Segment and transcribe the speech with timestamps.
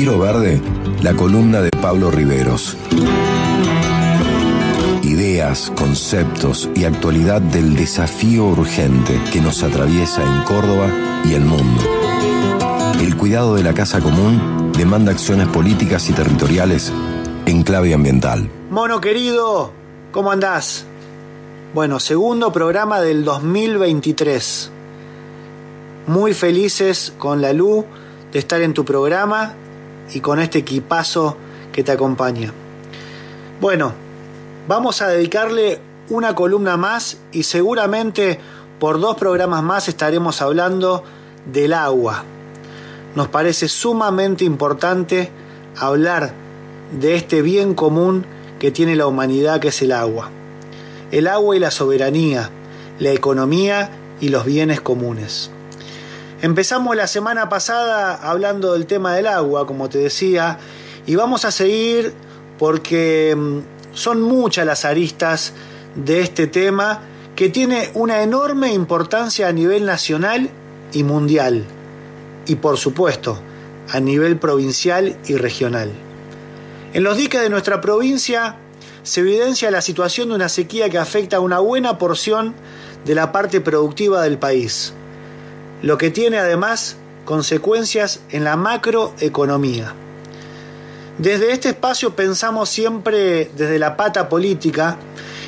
[0.00, 0.62] Giro Verde,
[1.02, 2.74] la columna de Pablo Riveros.
[5.02, 10.88] Ideas, conceptos y actualidad del desafío urgente que nos atraviesa en Córdoba
[11.26, 11.82] y el mundo.
[12.98, 16.90] El cuidado de la casa común demanda acciones políticas y territoriales
[17.44, 18.48] en clave ambiental.
[18.70, 19.70] Mono querido,
[20.12, 20.86] ¿cómo andás?
[21.74, 24.70] Bueno, segundo programa del 2023.
[26.06, 27.84] Muy felices con la luz
[28.32, 29.56] de estar en tu programa
[30.12, 31.36] y con este equipazo
[31.72, 32.52] que te acompaña.
[33.60, 33.92] Bueno,
[34.66, 38.38] vamos a dedicarle una columna más y seguramente
[38.78, 41.04] por dos programas más estaremos hablando
[41.52, 42.24] del agua.
[43.14, 45.30] Nos parece sumamente importante
[45.76, 46.32] hablar
[46.98, 48.24] de este bien común
[48.58, 50.30] que tiene la humanidad que es el agua.
[51.12, 52.50] El agua y la soberanía,
[52.98, 55.50] la economía y los bienes comunes.
[56.42, 60.58] Empezamos la semana pasada hablando del tema del agua, como te decía,
[61.06, 62.14] y vamos a seguir
[62.58, 63.58] porque mm,
[63.92, 65.52] son muchas las aristas
[65.94, 67.02] de este tema
[67.36, 70.48] que tiene una enorme importancia a nivel nacional
[70.94, 71.66] y mundial,
[72.46, 73.38] y por supuesto
[73.90, 75.90] a nivel provincial y regional.
[76.94, 78.56] En los diques de nuestra provincia
[79.02, 82.54] se evidencia la situación de una sequía que afecta a una buena porción
[83.04, 84.94] de la parte productiva del país,
[85.82, 89.94] lo que tiene además consecuencias en la macroeconomía.
[91.18, 94.96] Desde este espacio pensamos siempre desde la pata política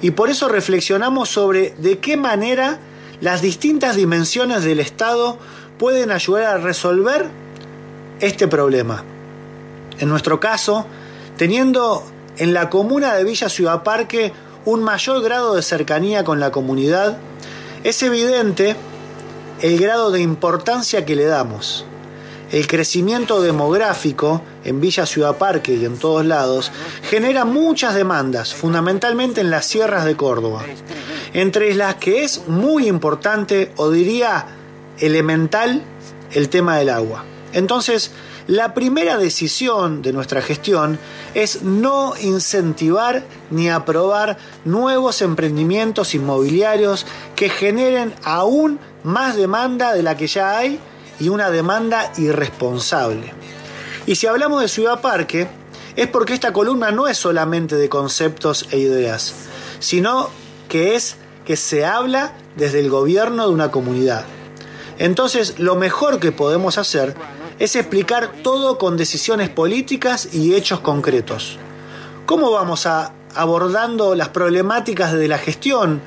[0.00, 2.78] y por eso reflexionamos sobre de qué manera
[3.20, 5.38] las distintas dimensiones del Estado
[5.78, 7.26] pueden ayudar a resolver
[8.20, 9.04] este problema.
[9.98, 10.86] En nuestro caso,
[11.36, 12.04] teniendo
[12.38, 14.32] en la comuna de Villa Ciudad Parque
[14.64, 17.18] un mayor grado de cercanía con la comunidad,
[17.84, 18.76] es evidente
[19.60, 21.84] el grado de importancia que le damos.
[22.50, 29.42] El crecimiento demográfico en Villa Ciudad Parque y en todos lados genera muchas demandas, fundamentalmente
[29.42, 30.64] en las sierras de Córdoba,
[31.34, 34.46] entre las que es muy importante o diría
[34.98, 35.82] elemental
[36.32, 37.24] el tema del agua.
[37.52, 38.12] Entonces,
[38.46, 40.98] la primera decisión de nuestra gestión
[41.34, 47.04] es no incentivar ni aprobar nuevos emprendimientos inmobiliarios
[47.36, 50.78] que generen aún más demanda de la que ya hay
[51.20, 53.32] y una demanda irresponsable.
[54.06, 55.48] Y si hablamos de Ciudad Parque,
[55.96, 59.34] es porque esta columna no es solamente de conceptos e ideas,
[59.80, 60.30] sino
[60.68, 64.24] que es que se habla desde el gobierno de una comunidad.
[64.98, 67.14] Entonces, lo mejor que podemos hacer
[67.58, 71.58] es explicar todo con decisiones políticas y hechos concretos.
[72.26, 76.00] ¿Cómo vamos a abordando las problemáticas desde la gestión,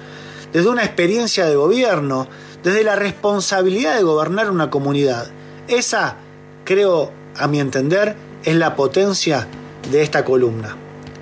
[0.52, 2.28] desde una experiencia de gobierno,
[2.64, 5.28] desde la responsabilidad de gobernar una comunidad?
[5.68, 6.18] Esa,
[6.66, 9.48] creo, a mi entender, es la potencia
[9.92, 10.76] de esta columna.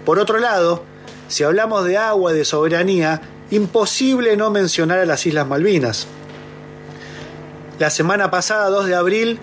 [0.05, 0.83] Por otro lado,
[1.27, 6.07] si hablamos de agua y de soberanía, imposible no mencionar a las Islas Malvinas.
[7.77, 9.39] La semana pasada, 2 de abril,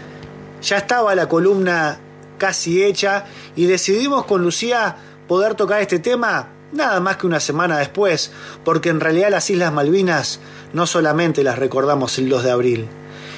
[0.63, 1.99] ya estaba la columna
[2.39, 3.25] casi hecha
[3.55, 4.97] y decidimos con Lucía
[5.27, 8.31] poder tocar este tema nada más que una semana después,
[8.65, 10.41] porque en realidad las Islas Malvinas
[10.73, 12.89] no solamente las recordamos el 2 de abril.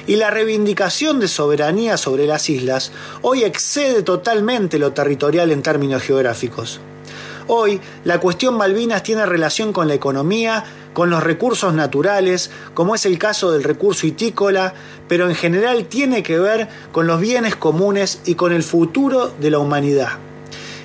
[0.07, 2.91] Y la reivindicación de soberanía sobre las islas
[3.21, 6.79] hoy excede totalmente lo territorial en términos geográficos.
[7.47, 10.63] Hoy la cuestión Malvinas tiene relación con la economía,
[10.93, 14.73] con los recursos naturales, como es el caso del recurso itícola,
[15.07, 19.51] pero en general tiene que ver con los bienes comunes y con el futuro de
[19.51, 20.28] la humanidad.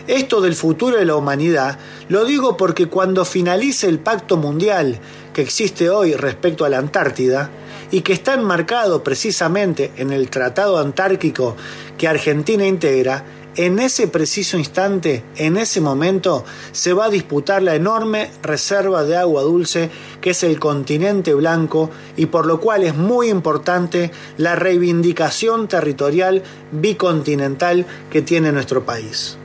[0.06, 1.78] Esto del futuro de la humanidad
[2.09, 4.98] lo digo porque cuando finalice el pacto mundial
[5.32, 7.50] que existe hoy respecto a la Antártida,
[7.91, 11.56] y que está enmarcado precisamente en el Tratado Antártico
[11.97, 13.25] que Argentina integra,
[13.56, 19.16] en ese preciso instante, en ese momento, se va a disputar la enorme reserva de
[19.16, 19.91] agua dulce
[20.21, 26.42] que es el continente blanco y por lo cual es muy importante la reivindicación territorial
[26.72, 29.39] bicontinental que tiene nuestro país.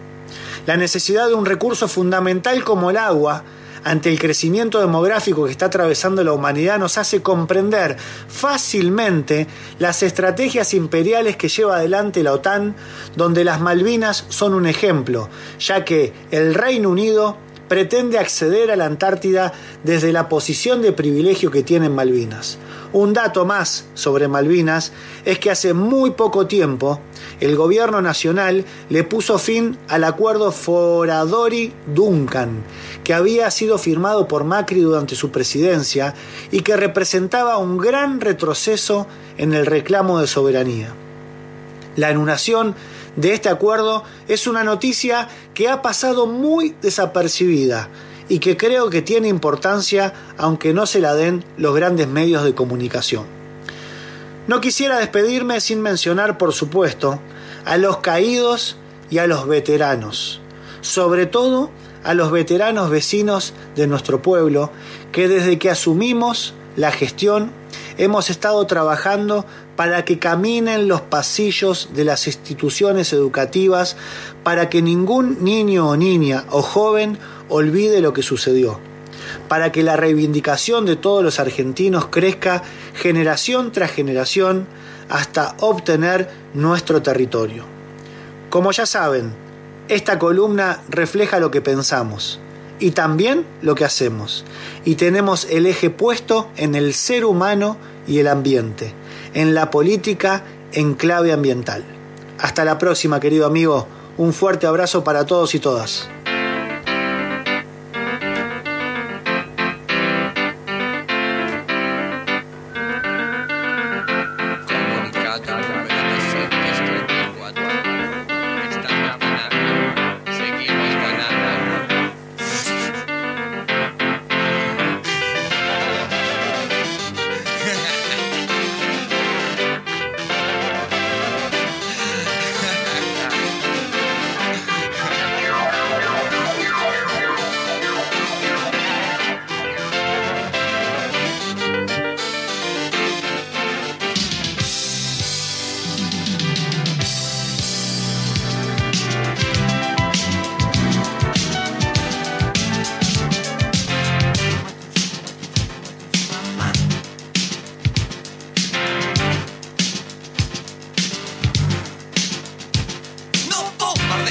[0.65, 3.43] La necesidad de un recurso fundamental como el agua
[3.83, 7.97] ante el crecimiento demográfico que está atravesando la humanidad nos hace comprender
[8.27, 9.47] fácilmente
[9.79, 12.75] las estrategias imperiales que lleva adelante la OTAN,
[13.15, 15.29] donde las Malvinas son un ejemplo,
[15.59, 17.37] ya que el Reino Unido
[17.69, 19.53] pretende acceder a la Antártida
[19.85, 22.57] desde la posición de privilegio que tienen Malvinas.
[22.91, 24.91] Un dato más sobre Malvinas
[25.23, 26.99] es que hace muy poco tiempo
[27.39, 32.63] el gobierno nacional le puso fin al acuerdo Foradori-Duncan,
[33.03, 36.15] que había sido firmado por Macri durante su presidencia
[36.51, 39.05] y que representaba un gran retroceso
[39.37, 40.91] en el reclamo de soberanía.
[41.95, 42.73] La anulación
[43.15, 47.89] de este acuerdo es una noticia que ha pasado muy desapercibida
[48.29, 52.53] y que creo que tiene importancia aunque no se la den los grandes medios de
[52.53, 53.25] comunicación.
[54.47, 57.19] No quisiera despedirme sin mencionar, por supuesto,
[57.65, 58.77] a los caídos
[59.09, 60.41] y a los veteranos,
[60.81, 61.69] sobre todo
[62.03, 64.71] a los veteranos vecinos de nuestro pueblo
[65.11, 67.51] que desde que asumimos la gestión
[67.99, 73.97] hemos estado trabajando para que caminen los pasillos de las instituciones educativas,
[74.43, 77.19] para que ningún niño o niña o joven
[77.49, 78.79] olvide lo que sucedió,
[79.49, 82.63] para que la reivindicación de todos los argentinos crezca
[82.93, 84.65] generación tras generación
[85.09, 87.65] hasta obtener nuestro territorio.
[88.49, 89.33] Como ya saben,
[89.89, 92.39] esta columna refleja lo que pensamos
[92.79, 94.45] y también lo que hacemos,
[94.85, 97.77] y tenemos el eje puesto en el ser humano
[98.07, 98.93] y el ambiente,
[99.33, 100.43] en la política
[100.73, 101.83] en clave ambiental.
[102.39, 103.87] Hasta la próxima, querido amigo.
[104.17, 106.09] Un fuerte abrazo para todos y todas.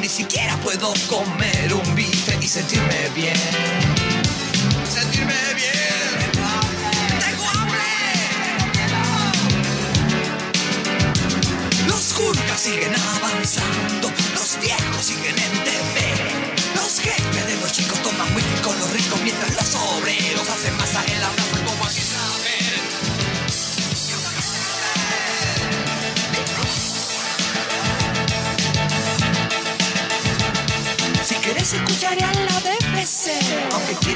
[0.00, 4.03] ni siquiera puedo comer un bife y sentirme bien.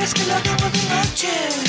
[0.09, 1.68] Es que lo acabo de noche.